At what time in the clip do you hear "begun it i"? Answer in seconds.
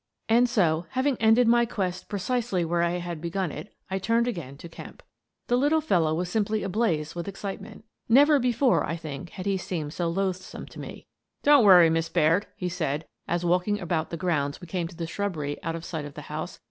3.21-3.99